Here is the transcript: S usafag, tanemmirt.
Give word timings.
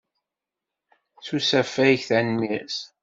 S 1.23 1.27
usafag, 1.37 1.97
tanemmirt. 2.07 2.77